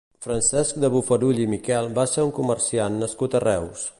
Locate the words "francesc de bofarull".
0.25-1.41